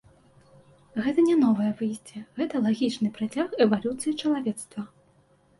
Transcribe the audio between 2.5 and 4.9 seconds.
лагічны працяг эвалюцыі чалавецтва.